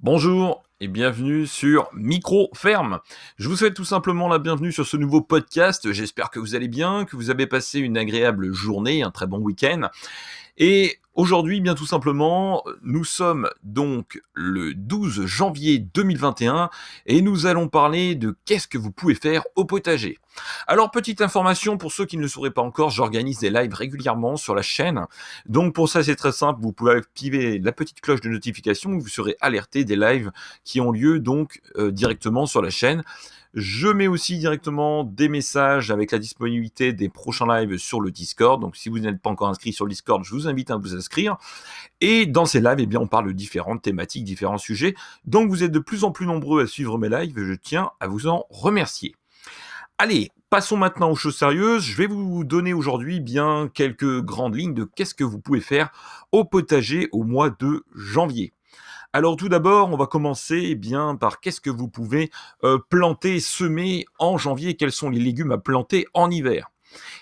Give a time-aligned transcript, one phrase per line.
[0.00, 3.00] Bonjour et bienvenue sur Micro Ferme.
[3.36, 5.90] Je vous souhaite tout simplement la bienvenue sur ce nouveau podcast.
[5.90, 9.40] J'espère que vous allez bien, que vous avez passé une agréable journée, un très bon
[9.40, 9.88] week-end.
[10.56, 16.70] Et aujourd'hui, bien tout simplement, nous sommes donc le 12 janvier 2021
[17.06, 20.16] et nous allons parler de qu'est-ce que vous pouvez faire au potager.
[20.66, 24.36] Alors, petite information pour ceux qui ne le sauraient pas encore, j'organise des lives régulièrement
[24.36, 25.06] sur la chaîne.
[25.46, 29.08] Donc pour ça, c'est très simple, vous pouvez activer la petite cloche de notification, vous
[29.08, 30.30] serez alerté des lives
[30.64, 33.02] qui ont lieu donc euh, directement sur la chaîne.
[33.54, 38.60] Je mets aussi directement des messages avec la disponibilité des prochains lives sur le Discord.
[38.60, 40.94] Donc si vous n'êtes pas encore inscrit sur le Discord, je vous invite à vous
[40.94, 41.38] inscrire.
[42.02, 44.94] Et dans ces lives, eh bien, on parle de différentes thématiques, différents sujets.
[45.24, 48.06] Donc vous êtes de plus en plus nombreux à suivre mes lives je tiens à
[48.06, 49.14] vous en remercier.
[50.00, 51.82] Allez, passons maintenant aux choses sérieuses.
[51.82, 55.90] Je vais vous donner aujourd'hui bien quelques grandes lignes de qu'est-ce que vous pouvez faire
[56.30, 58.52] au potager au mois de janvier.
[59.12, 62.30] Alors tout d'abord, on va commencer eh bien par qu'est-ce que vous pouvez
[62.62, 66.70] euh, planter, semer en janvier, quels sont les légumes à planter en hiver?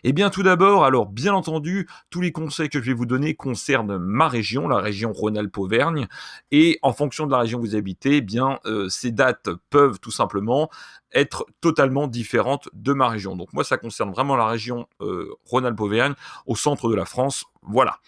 [0.04, 3.34] Eh bien tout d'abord, alors bien entendu, tous les conseils que je vais vous donner
[3.34, 6.06] concernent ma région, la région Rhône-Alpes-Auvergne,
[6.50, 9.98] et en fonction de la région où vous habitez, eh bien euh, ces dates peuvent
[10.00, 10.70] tout simplement
[11.12, 13.36] être totalement différentes de ma région.
[13.36, 16.14] Donc moi, ça concerne vraiment la région euh, Rhône-Alpes-Auvergne,
[16.46, 17.44] au centre de la France.
[17.62, 17.98] Voilà.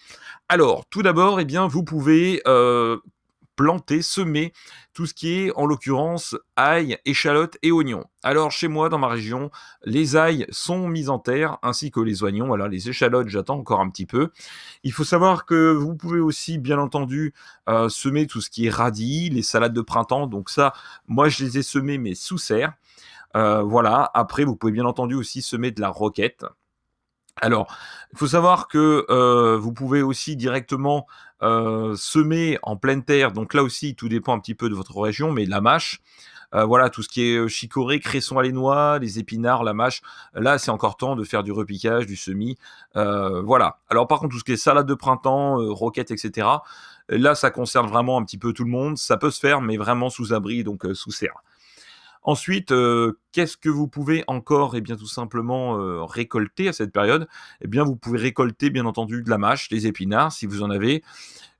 [0.47, 2.41] Alors, tout d'abord, eh bien, vous pouvez
[3.59, 4.53] planter, semer
[4.93, 8.05] tout ce qui est en l'occurrence ail, échalotes et oignons.
[8.23, 9.51] Alors chez moi dans ma région,
[9.83, 12.47] les ails sont mis en terre ainsi que les oignons.
[12.47, 14.29] Voilà, les échalotes j'attends encore un petit peu.
[14.83, 17.33] Il faut savoir que vous pouvez aussi bien entendu
[17.67, 20.27] euh, semer tout ce qui est radis, les salades de printemps.
[20.27, 20.71] Donc ça,
[21.09, 22.75] moi je les ai semés mais sous serre.
[23.35, 24.09] Euh, voilà.
[24.13, 26.45] Après, vous pouvez bien entendu aussi semer de la roquette.
[27.41, 27.73] Alors,
[28.11, 31.07] il faut savoir que euh, vous pouvez aussi directement
[31.41, 33.31] euh, semer en pleine terre.
[33.31, 36.01] Donc là aussi, tout dépend un petit peu de votre région, mais la mâche.
[36.55, 40.01] Euh, voilà, tout ce qui est chicorée, cresson à les épinards, la mâche.
[40.33, 42.57] Là, c'est encore temps de faire du repiquage, du semis.
[42.95, 43.77] voilà.
[43.89, 46.47] Alors par contre, tout ce qui est salade de printemps, roquette, etc.
[47.09, 48.97] Là, ça concerne vraiment un petit peu tout le monde.
[48.97, 51.43] Ça peut se faire, mais vraiment sous abri, donc sous serre.
[52.21, 56.73] Ensuite, euh, qu'est-ce que vous pouvez encore et eh bien tout simplement euh, récolter à
[56.73, 57.27] cette période?
[57.61, 60.69] Eh bien, vous pouvez récolter bien entendu de la mâche, des épinards si vous en
[60.69, 61.03] avez.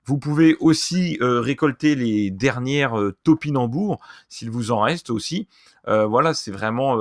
[0.09, 5.47] Vous pouvez aussi euh, récolter les dernières topinambours s'il vous en reste aussi.
[5.86, 6.97] voilà, c'est vraiment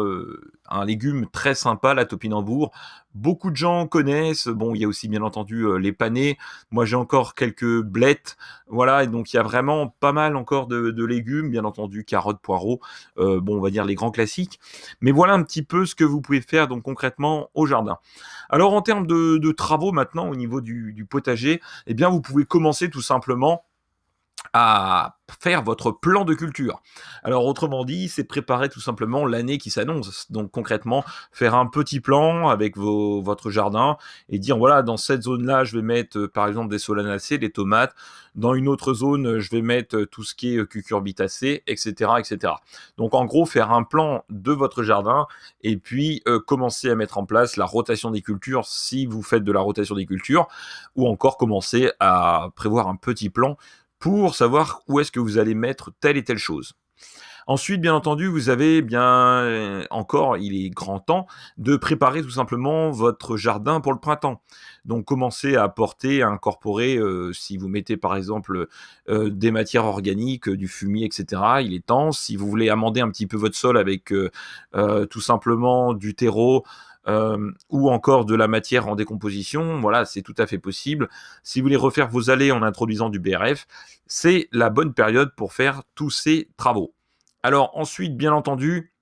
[0.69, 2.71] un légume très sympa, la topinambour.
[3.15, 4.49] Beaucoup de gens connaissent.
[4.49, 6.39] Bon, il y a aussi bien entendu euh, les panés.
[6.71, 8.37] Moi, j'ai encore quelques blettes.
[8.69, 12.41] Voilà, et donc il y a vraiment pas mal encore de, légumes, bien entendu, carottes,
[12.41, 12.81] poireaux.
[13.17, 14.61] Euh, bon, on va dire les grands classiques.
[15.01, 17.99] Mais voilà un petit peu ce que vous pouvez faire donc concrètement au jardin.
[18.51, 22.45] Alors, en termes de, travaux maintenant au niveau du, du potager, eh bien, vous pouvez
[22.45, 23.65] commencer tout simplement
[24.53, 26.81] à faire votre plan de culture.
[27.22, 30.31] Alors autrement dit, c'est préparer tout simplement l'année qui s'annonce.
[30.31, 35.22] Donc concrètement, faire un petit plan avec vos, votre jardin et dire voilà, dans cette
[35.22, 37.94] zone-là, je vais mettre euh, par exemple des solanacées, des tomates.
[38.34, 42.12] Dans une autre zone, je vais mettre euh, tout ce qui est euh, cucurbitacées, etc.,
[42.19, 42.55] etc.
[42.97, 45.26] Donc en gros, faire un plan de votre jardin
[45.62, 49.53] et puis commencer à mettre en place la rotation des cultures si vous faites de
[49.53, 50.49] la rotation des cultures
[50.97, 53.56] ou encore commencer à prévoir un petit plan
[53.99, 56.75] pour savoir où est-ce que vous allez mettre telle et telle chose.
[57.49, 61.27] Ensuite, bien entendu, vous avez bien euh, encore, il est grand temps
[61.57, 64.43] de préparer tout simplement votre jardin pour le printemps.
[64.85, 68.67] Donc, commencez à apporter, à incorporer, euh, si vous mettez par exemple
[69.09, 71.41] euh, des matières organiques, du fumier, etc.
[71.63, 72.13] Il est temps.
[72.13, 74.13] Si vous voulez amender un petit peu votre sol avec
[75.11, 76.65] tout simplement du terreau,
[77.09, 81.09] euh, ou encore de la matière en décomposition, voilà, c'est tout à fait possible.
[81.43, 83.67] Si vous voulez refaire vos allées en introduisant du BRF,
[84.07, 86.95] c'est la bonne période pour faire tous ces travaux.
[87.43, 88.93] Alors ensuite, bien entendu,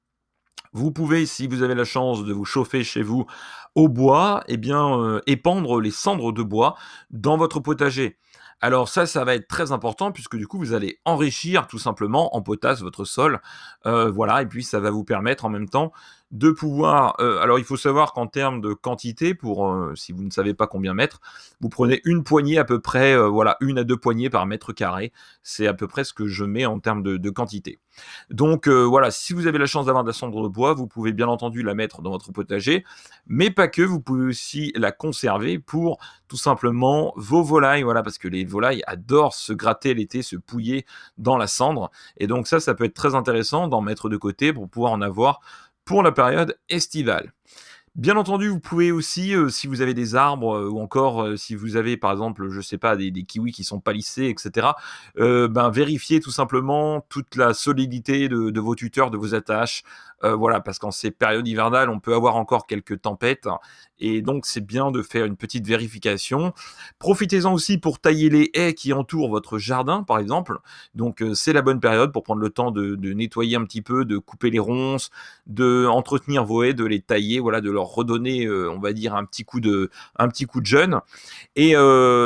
[0.73, 3.27] vous pouvez, si vous avez la chance de vous chauffer chez vous
[3.75, 6.77] au bois, eh bien, euh, épandre les cendres de bois
[7.11, 8.19] dans votre potager.
[8.61, 12.35] Alors ça, ça va être très important puisque du coup, vous allez enrichir tout simplement
[12.37, 13.41] en potasse votre sol.
[13.85, 15.93] Euh, voilà, et puis ça va vous permettre en même temps
[16.31, 17.15] de pouvoir.
[17.21, 20.55] Euh, alors il faut savoir qu'en termes de quantité, pour euh, si vous ne savez
[20.55, 21.21] pas combien mettre,
[21.61, 25.13] vous prenez une poignée à peu près, voilà, une à deux poignées par mètre carré.
[25.43, 27.81] C'est à peu près ce que je mets en termes de quantité.
[28.31, 31.13] Donc voilà, si vous avez la chance d'avoir de la cendre de bois, vous pouvez
[31.13, 32.85] bien entendu la mettre dans votre potager,
[33.27, 38.19] mais pas que, vous pouvez aussi la conserver pour tout simplement vos volailles, voilà, parce
[38.19, 40.85] que les volailles adorent se gratter l'été, se pouiller
[41.19, 44.53] dans la cendre, et donc ça, ça peut être très intéressant d'en mettre de côté
[44.53, 45.41] pour pouvoir en avoir
[45.87, 47.33] pour la période estivale.
[47.97, 51.37] Bien entendu, vous pouvez aussi, euh, si vous avez des arbres euh, ou encore euh,
[51.37, 54.69] si vous avez par exemple, je sais pas, des, kiwis qui sont palissés, etc.
[55.17, 59.83] ben vérifier tout simplement toute la solidité de, de vos tuteurs, de vos attaches,
[60.23, 63.49] voilà, parce qu'en ces périodes hivernales, on peut avoir encore quelques tempêtes.
[63.99, 66.53] Et donc, c'est bien de faire une petite vérification.
[66.99, 70.59] Profitez-en aussi pour tailler les haies qui entourent votre jardin, par exemple.
[70.95, 74.19] Donc, c'est la bonne période pour prendre le temps de, nettoyer un petit peu, de
[74.19, 75.11] couper les ronces,
[75.47, 79.15] de entretenir vos haies, de les tailler, voilà, de leur redonner, euh, on va dire,
[79.15, 81.01] un petit coup de, un petit coup de jeûne.
[81.57, 81.75] Et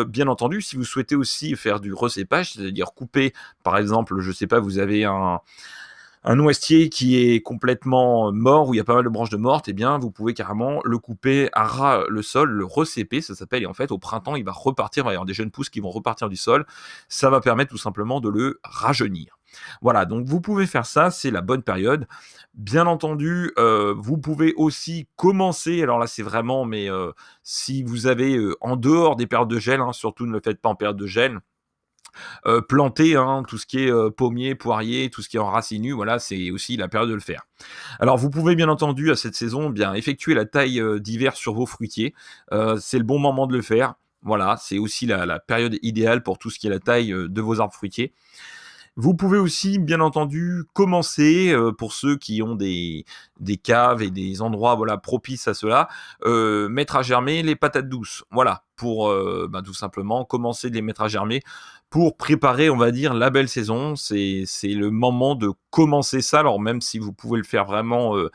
[0.08, 4.46] bien entendu, si vous souhaitez aussi faire du recépage, c'est-à-dire couper, par exemple, je sais
[4.46, 5.40] pas, vous avez un
[6.22, 9.68] un qui est complètement mort, où il y a pas mal de branches de mortes,
[9.68, 13.62] eh bien, vous pouvez carrément le couper à ras le sol, le recéper, ça s'appelle,
[13.62, 15.70] et en fait, au printemps, il va repartir, il va y avoir des jeunes pousses
[15.70, 16.66] qui vont repartir du sol,
[17.08, 19.39] ça va permettre tout simplement de le rajeunir.
[19.82, 22.06] Voilà, donc vous pouvez faire ça, c'est la bonne période.
[22.54, 27.12] Bien entendu, euh, vous pouvez aussi commencer, alors là c'est vraiment, mais euh,
[27.42, 30.60] si vous avez euh, en dehors des périodes de gel, hein, surtout ne le faites
[30.60, 31.38] pas en période de gel,
[32.46, 35.92] euh, planter hein, tout ce qui est pommier, poirier, tout ce qui est en racines
[35.92, 37.46] voilà, c'est aussi la période de le faire.
[38.00, 41.66] Alors vous pouvez bien entendu à cette saison bien effectuer la taille d'hiver sur vos
[41.66, 42.14] fruitiers,
[42.50, 43.94] c'est le bon moment de le faire.
[44.22, 47.60] Voilà, c'est aussi la, période idéale pour tout ce qui est la taille de vos
[47.60, 48.12] arbres fruitiers.
[49.02, 53.06] Vous pouvez aussi, bien entendu, commencer, pour ceux qui ont des,
[53.62, 55.88] caves et des endroits voilà, propices à cela,
[56.68, 58.24] mettre à germer les patates douces.
[58.30, 59.10] Voilà, pour
[59.48, 61.40] bah, tout simplement commencer de les mettre à germer
[61.90, 63.96] pour préparer, on va dire, la belle saison.
[63.96, 66.38] C'est le moment de commencer ça.
[66.38, 68.30] Alors même si vous pouvez le faire vraiment, euh,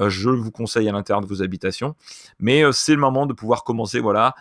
[0.00, 1.94] euh, je vous conseille à l'intérieur de vos habitations.
[2.40, 4.34] Mais euh, c'est le moment de pouvoir commencer, voilà,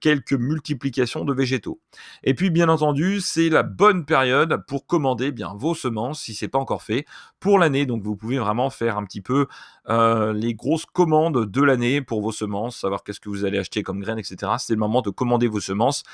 [0.00, 1.80] quelques multiplications de végétaux.
[2.22, 6.48] Et puis, bien entendu, c'est la bonne période pour commander bien vos semences, si c'est
[6.48, 7.06] pas encore fait,
[7.40, 7.86] pour l'année.
[7.86, 9.46] Donc, vous pouvez vraiment faire un petit peu
[9.88, 14.00] les grosses commandes de l'année pour vos semences, savoir qu'est-ce que vous allez acheter comme
[14.00, 14.52] graines, etc.
[14.58, 16.04] C'est le moment de commander vos semences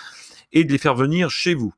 [0.52, 1.74] et de les faire venir chez vous.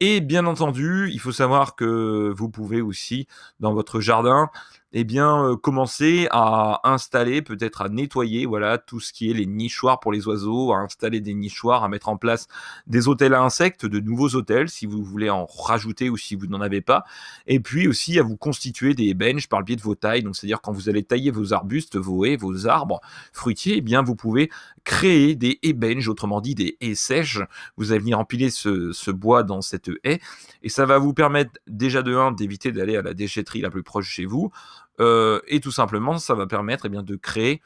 [0.00, 3.28] Et bien entendu, il faut savoir que vous pouvez aussi,
[3.60, 4.50] dans votre jardin,
[4.92, 9.46] eh bien, euh, commencer à installer, peut-être à nettoyer, voilà, tout ce qui est les
[9.46, 12.48] nichoirs pour les oiseaux, à installer des nichoirs, à mettre en place
[12.86, 16.46] des hôtels à insectes, de nouveaux hôtels, si vous voulez en rajouter ou si vous
[16.46, 17.04] n'en avez pas.
[17.46, 20.22] Et puis aussi à vous constituer des benches par le biais de vos tailles.
[20.22, 23.00] Donc, c'est-à-dire quand vous allez tailler vos arbustes, vos haies, vos arbres
[23.32, 24.50] fruitiers, eh bien, vous pouvez
[24.84, 27.40] créer des benches, autrement dit des haies sèches.
[27.76, 30.20] Vous allez venir empiler ce, ce bois dans cette haie
[30.62, 33.82] et ça va vous permettre déjà de 1 d'éviter d'aller à la déchetterie la plus
[33.82, 34.50] proche chez vous
[35.00, 37.62] euh, et tout simplement, ça va permettre eh bien, de créer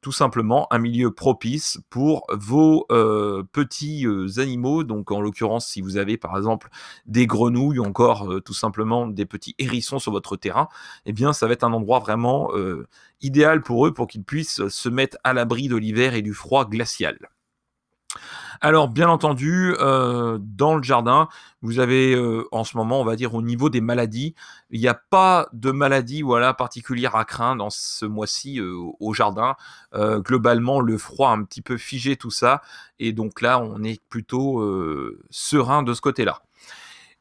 [0.00, 4.82] tout simplement un milieu propice pour vos euh, petits euh, animaux.
[4.82, 6.68] Donc en l'occurrence, si vous avez par exemple
[7.06, 10.68] des grenouilles ou encore tout simplement des petits hérissons sur votre terrain,
[11.06, 12.50] eh bien ça va être un endroit vraiment
[13.20, 16.64] idéal pour eux pour qu'ils puissent se mettre à l'abri de l'hiver et du froid
[16.68, 17.16] glacial.
[18.60, 21.28] Alors, bien entendu, euh, dans le jardin,
[21.62, 24.36] vous avez euh, en ce moment, on va dire, au niveau des maladies,
[24.70, 29.14] il n'y a pas de maladie voilà, particulière à craindre dans ce mois-ci euh, au
[29.14, 29.56] jardin.
[29.94, 32.62] globalement, le froid a un petit peu figé tout ça.
[33.00, 34.62] Et donc là, on est plutôt
[35.30, 36.42] serein de ce côté-là.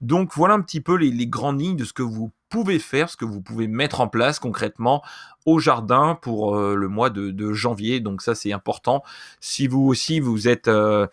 [0.01, 3.17] Donc voilà un petit peu les, grandes lignes de ce que vous pouvez faire, ce
[3.17, 5.01] que vous pouvez mettre en place concrètement
[5.45, 7.99] au jardin pour euh, le mois de, janvier.
[7.99, 9.03] Donc ça c'est important.
[9.39, 11.07] Si vous aussi vous êtes euh,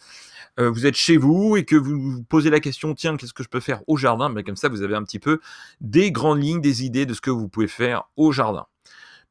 [0.58, 3.44] euh, vous êtes chez vous et que vous vous posez la question tiens qu'est-ce que
[3.44, 5.41] je peux faire au jardin, mais comme ça vous avez un petit peu
[5.81, 8.67] des grandes lignes, des idées de ce que vous pouvez faire au jardin.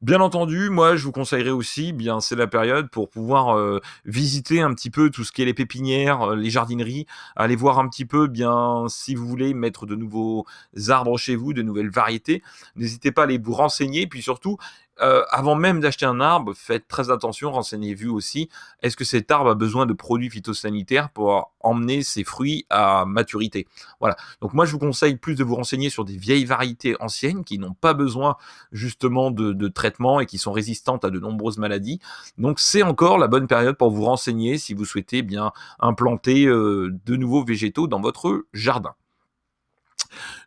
[0.00, 4.60] Bien entendu, moi je vous conseillerais aussi, bien c'est la période pour pouvoir euh, visiter
[4.60, 7.88] un petit peu tout ce qui est les pépinières, euh, les jardineries, aller voir un
[7.88, 10.46] petit peu bien si vous voulez mettre de nouveaux
[10.88, 12.44] arbres chez vous, de nouvelles variétés.
[12.76, 14.56] N'hésitez pas à aller vous renseigner, puis surtout
[15.00, 18.48] euh, avant même d'acheter un arbre, faites très attention, renseignez-vous aussi,
[18.82, 23.66] est-ce que cet arbre a besoin de produits phytosanitaires pour emmener ses fruits à maturité?
[24.00, 24.16] Voilà.
[24.40, 27.58] Donc moi, je vous conseille plus de vous renseigner sur des vieilles variétés anciennes qui
[27.58, 28.36] n'ont pas besoin
[28.72, 32.00] justement de, traitement et qui sont résistantes à de nombreuses maladies.
[32.38, 36.90] Donc c'est encore la bonne période pour vous renseigner si vous souhaitez bien implanter euh,
[37.06, 38.94] de nouveaux végétaux dans votre jardin.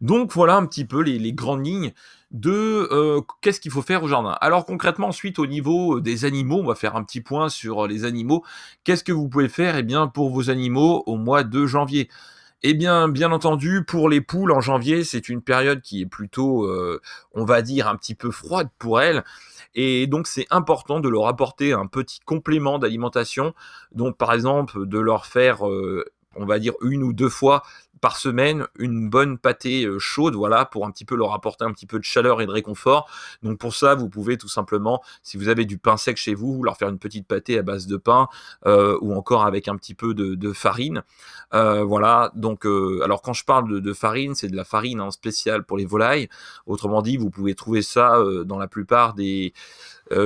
[0.02, 1.94] Donc voilà un petit peu les, grandes lignes
[2.32, 4.38] de euh, qu'est-ce qu'il faut faire au jardin.
[4.42, 7.86] Alors concrètement, ensuite au niveau euh, des animaux, on va faire un petit point sur
[7.86, 8.44] euh, les animaux.
[8.84, 12.10] Qu'est-ce que vous pouvez faire eh bien, pour vos animaux au mois de janvier?
[12.64, 16.70] Eh bien, bien entendu, pour les poules en janvier, c'est une période qui est plutôt,
[17.34, 19.24] on va dire, un petit peu froide pour elles.
[19.74, 23.56] Et donc, c'est important de leur apporter un petit complément d'alimentation.
[23.94, 27.64] Donc, par exemple, de leur faire, on va dire, une ou deux fois
[28.02, 31.86] par semaine une bonne pâtée chaude, voilà, pour un petit peu leur apporter un petit
[31.86, 33.08] peu de chaleur et de réconfort.
[33.44, 36.64] Donc pour ça, vous pouvez tout simplement, si vous avez du pain sec chez vous,
[36.64, 38.28] leur faire une petite pâtée à base de pain
[38.66, 41.04] ou encore avec un petit peu de, farine.
[41.52, 45.78] voilà, donc alors quand je parle de, farine, c'est de la farine hein, spéciale pour
[45.78, 46.28] les volailles.
[46.66, 49.54] Autrement dit, vous pouvez trouver ça dans la plupart des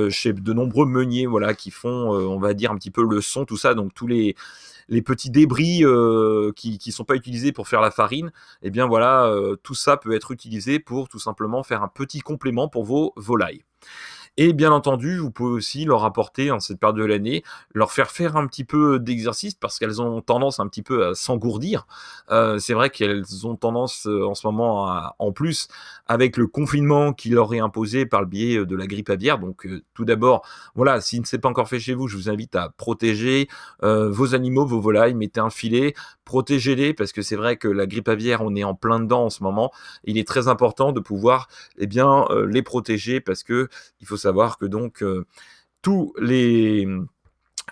[0.08, 3.44] chez de nombreux meuniers, voilà, qui font, on va dire un petit peu le son,
[3.44, 3.74] tout ça.
[3.74, 4.34] Donc tous les
[4.88, 8.86] les petits débris euh, qui ne sont pas utilisés pour faire la farine, eh bien
[8.86, 12.84] voilà, euh, tout ça peut être utilisé pour tout simplement faire un petit complément pour
[12.84, 13.62] vos volailles.
[14.38, 18.10] Et bien entendu, vous pouvez aussi leur apporter en cette période de l'année, leur faire
[18.10, 21.86] faire un petit peu d'exercice parce qu'elles ont tendance un petit peu à s'engourdir.
[22.30, 25.68] Euh, c'est vrai qu'elles ont tendance euh, en ce moment, à, en plus,
[26.06, 29.38] avec le confinement qui leur est imposé par le biais de la grippe aviaire.
[29.38, 32.28] Donc euh, tout d'abord, voilà, si ne s'est pas encore fait chez vous, je vous
[32.28, 33.48] invite à protéger
[33.82, 35.94] vos animaux, vos volailles, mettez un filet,
[36.26, 39.30] protégez-les parce que c'est vrai que la grippe aviaire, on est en plein dedans en
[39.30, 39.72] ce moment.
[40.04, 43.68] Il est très important de pouvoir eh bien, les protéger parce que
[44.00, 45.24] il faut savoir que donc euh,
[45.80, 46.86] tous les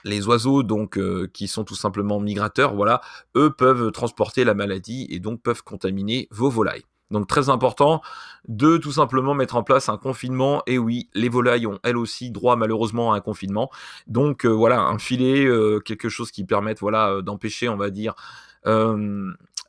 [0.05, 3.01] les oiseaux donc euh, qui sont tout simplement migrateurs, voilà,
[3.37, 6.85] eux peuvent transporter la maladie et donc peuvent contaminer vos volailles.
[7.11, 8.01] Donc très important
[8.49, 10.63] de tout simplement mettre en place un confinement.
[10.67, 13.71] Et oui, les volailles ont elles aussi droit malheureusement à un confinement.
[14.07, 15.47] Donc euh, voilà, un filet,
[15.85, 18.15] quelque chose qui permette voilà d'empêcher, on va dire,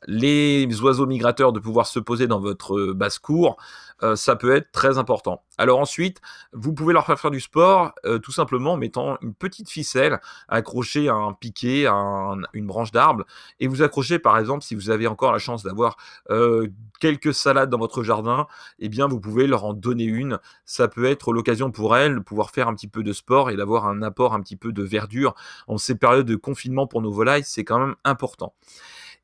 [0.06, 3.56] les oiseaux migrateurs de pouvoir se poser dans votre basse-cour,
[4.02, 5.42] euh, ça peut être très important.
[5.56, 6.20] Alors ensuite,
[6.52, 10.20] vous pouvez leur faire faire du sport euh, tout simplement en mettant une petite ficelle
[10.48, 13.24] accrochée à un piquet, à une branche d'arbre,
[13.58, 15.96] et vous accrochez par exemple si vous avez encore la chance d'avoir
[16.30, 16.68] euh,
[17.00, 18.46] quelques salades dans votre jardin,
[18.78, 20.38] eh bien vous pouvez leur en donner une.
[20.66, 23.56] Ça peut être l'occasion pour elles de pouvoir faire un petit peu de sport et
[23.56, 25.34] d'avoir un apport un petit peu de verdure
[25.68, 28.52] en ces périodes de confinement pour nos volailles, c'est quand même important.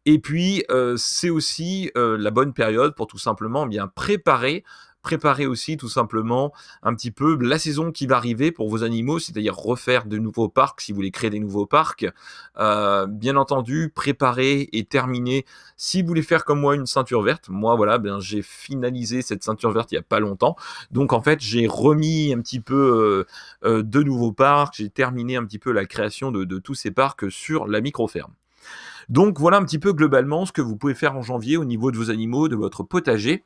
[0.04, 4.64] Et puis, euh, c'est aussi euh, la bonne période pour tout simplement bien préparer
[5.02, 6.52] préparer aussi tout simplement
[6.84, 10.48] un petit peu la saison qui va arriver pour vos animaux, c'est-à-dire refaire de nouveaux
[10.48, 12.06] parcs si vous voulez créer des nouveaux parcs.
[12.58, 15.44] Euh, bien entendu, préparer et terminer.
[15.76, 19.42] Si vous voulez faire comme moi une ceinture verte, moi voilà, bien j'ai finalisé cette
[19.42, 20.54] ceinture verte il y a pas longtemps.
[20.92, 23.26] Donc en fait, j'ai remis un petit peu
[23.64, 27.28] de nouveaux parcs, j'ai terminé un petit peu la création de, de tous ces parcs
[27.28, 28.32] sur la micro-ferme.
[29.08, 31.90] Donc voilà un petit peu globalement ce que vous pouvez faire en janvier au niveau
[31.90, 33.44] de vos animaux, de votre potager.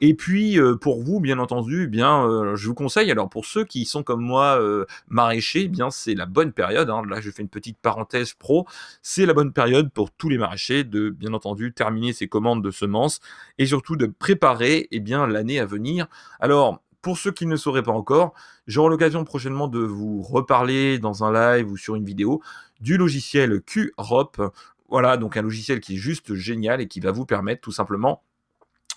[0.00, 3.10] Et puis euh, pour vous, bien entendu, eh bien euh, je vous conseille.
[3.10, 6.90] Alors pour ceux qui sont comme moi euh, maraîchers, eh bien c'est la bonne période.
[6.90, 7.02] Hein.
[7.08, 8.66] Là, je fais une petite parenthèse pro.
[9.02, 12.70] C'est la bonne période pour tous les maraîchers de bien entendu terminer ces commandes de
[12.70, 13.20] semences
[13.58, 16.06] et surtout de préparer eh l'année à venir.
[16.38, 18.34] Alors pour ceux qui ne sauraient pas encore,
[18.66, 22.42] j'aurai l'occasion prochainement de vous reparler dans un live ou sur une vidéo
[22.80, 24.52] du logiciel QROP
[24.88, 28.22] voilà, donc un logiciel qui est juste génial et qui va vous permettre tout simplement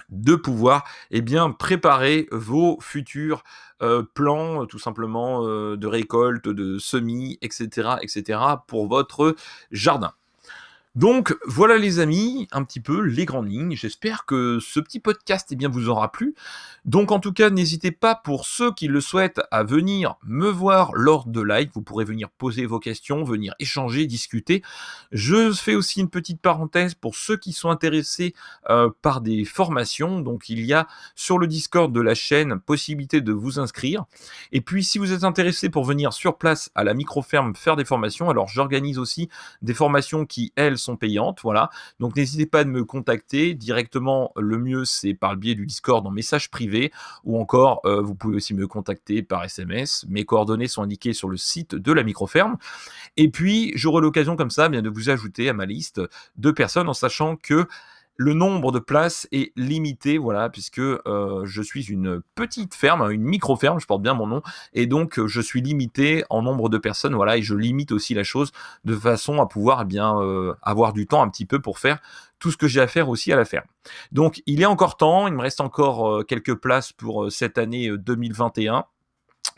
[0.09, 1.23] de pouvoir eh
[1.57, 3.43] préparer vos futurs
[3.81, 8.39] euh, plans tout simplement euh, de récolte, de semis, etc., etc.
[8.67, 9.35] pour votre
[9.71, 10.13] jardin.
[10.93, 13.77] Donc voilà les amis, un petit peu les grandes lignes.
[13.77, 16.35] J'espère que ce petit podcast eh bien, vous aura plu.
[16.83, 20.91] Donc en tout cas, n'hésitez pas pour ceux qui le souhaitent à venir me voir
[20.93, 21.69] lors de live.
[21.73, 24.63] Vous pourrez venir poser vos questions, venir échanger, discuter.
[25.13, 28.33] Je fais aussi une petite parenthèse pour ceux qui sont intéressés
[28.69, 30.19] euh, par des formations.
[30.19, 34.03] Donc il y a sur le Discord de la chaîne possibilité de vous inscrire.
[34.51, 37.85] Et puis si vous êtes intéressé pour venir sur place à la micro-ferme faire des
[37.85, 39.29] formations, alors j'organise aussi
[39.61, 41.69] des formations qui, elles, sont payantes, voilà.
[41.99, 44.31] Donc n'hésitez pas à me contacter directement.
[44.37, 46.91] Le mieux, c'est par le biais du Discord en message privé,
[47.23, 50.05] ou encore euh, vous pouvez aussi me contacter par SMS.
[50.09, 52.57] Mes coordonnées sont indiquées sur le site de la microferme.
[53.17, 56.01] Et puis j'aurai l'occasion comme ça, bien de vous ajouter à ma liste
[56.37, 57.67] de personnes en sachant que
[58.21, 63.23] le nombre de places est limité, voilà, puisque euh, je suis une petite ferme, une
[63.23, 66.77] micro-ferme, je porte bien mon nom, et donc euh, je suis limité en nombre de
[66.77, 68.51] personnes, voilà, et je limite aussi la chose
[68.85, 71.97] de façon à pouvoir eh bien euh, avoir du temps un petit peu pour faire
[72.37, 73.65] tout ce que j'ai à faire aussi à la ferme.
[74.11, 78.85] Donc il a encore temps, il me reste encore quelques places pour cette année 2021.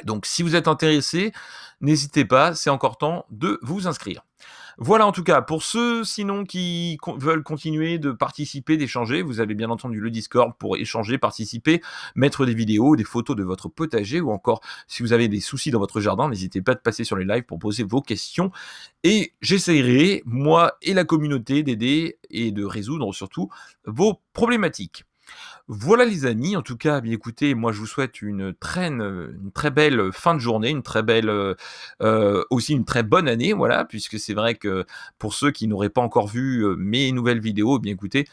[0.05, 1.33] Donc si vous êtes intéressé,
[1.81, 4.23] n'hésitez pas, c'est encore temps de vous inscrire.
[4.77, 9.53] Voilà en tout cas, pour ceux sinon qui veulent continuer de participer, d'échanger, vous avez
[9.53, 11.81] bien entendu le Discord pour échanger, participer,
[12.15, 15.71] mettre des vidéos, des photos de votre potager ou encore si vous avez des soucis
[15.71, 18.51] dans votre jardin, n'hésitez pas de passer sur les lives pour poser vos questions
[19.03, 23.49] et j'essaierai, moi et la communauté, d'aider et de résoudre surtout
[23.85, 25.05] vos problématiques.
[25.69, 29.51] Voilà les amis, en tout cas, bien écoutez, moi je vous souhaite une très, une
[29.53, 31.55] très belle fin de journée, une très belle, euh,
[32.01, 34.85] euh, aussi une très bonne année, voilà, puisque c'est vrai que
[35.19, 38.27] pour ceux qui n'auraient pas encore vu euh, mes nouvelles vidéos, bien écoutez,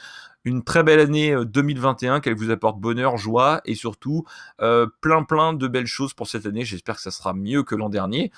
[0.45, 4.25] une très belle année 2021, qu'elle vous apporte bonheur, joie et surtout
[4.59, 6.65] plein plein de belles choses pour cette année.
[6.65, 8.33] J'espère que ça sera mieux que l'an dernier.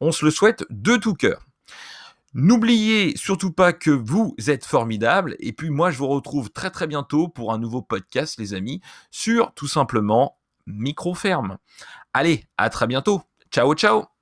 [0.00, 1.46] On se le souhaite de tout cœur.
[2.34, 5.36] N'oubliez surtout pas que vous êtes formidables.
[5.38, 8.80] Et puis moi, je vous retrouve très très bientôt pour un nouveau podcast, les amis,
[9.10, 11.58] sur tout simplement Microferme.
[12.12, 13.22] Allez, à très bientôt.
[13.50, 14.13] Ciao, ciao